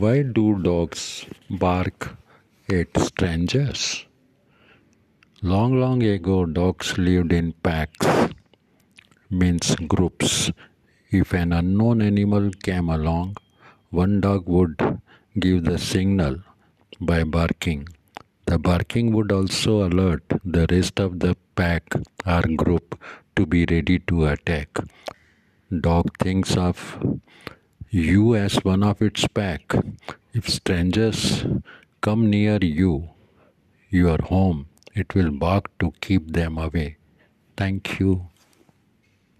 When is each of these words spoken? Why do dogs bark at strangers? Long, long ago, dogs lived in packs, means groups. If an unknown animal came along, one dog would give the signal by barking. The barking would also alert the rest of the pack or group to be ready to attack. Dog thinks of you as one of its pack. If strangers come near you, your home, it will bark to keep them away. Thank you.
Why 0.00 0.22
do 0.22 0.58
dogs 0.62 1.26
bark 1.50 2.16
at 2.66 2.96
strangers? 2.98 4.06
Long, 5.42 5.78
long 5.78 6.02
ago, 6.02 6.46
dogs 6.46 6.96
lived 6.96 7.30
in 7.30 7.52
packs, 7.62 8.06
means 9.28 9.76
groups. 9.76 10.50
If 11.10 11.34
an 11.34 11.52
unknown 11.52 12.00
animal 12.00 12.52
came 12.62 12.88
along, 12.88 13.36
one 13.90 14.22
dog 14.22 14.48
would 14.48 14.80
give 15.38 15.64
the 15.64 15.76
signal 15.76 16.38
by 16.98 17.24
barking. 17.24 17.86
The 18.46 18.58
barking 18.58 19.12
would 19.12 19.30
also 19.30 19.86
alert 19.86 20.24
the 20.42 20.66
rest 20.70 21.00
of 21.00 21.20
the 21.20 21.36
pack 21.54 21.94
or 22.24 22.40
group 22.56 22.98
to 23.36 23.44
be 23.44 23.66
ready 23.68 23.98
to 23.98 24.24
attack. 24.24 24.70
Dog 25.82 26.16
thinks 26.16 26.56
of 26.56 26.98
you 27.94 28.34
as 28.34 28.54
one 28.64 28.82
of 28.82 29.02
its 29.02 29.28
pack. 29.28 29.74
If 30.32 30.48
strangers 30.48 31.44
come 32.00 32.30
near 32.30 32.58
you, 32.62 33.10
your 33.90 34.16
home, 34.22 34.68
it 34.94 35.14
will 35.14 35.30
bark 35.30 35.66
to 35.80 35.92
keep 36.00 36.32
them 36.32 36.56
away. 36.56 36.96
Thank 37.54 38.00
you. 38.00 38.31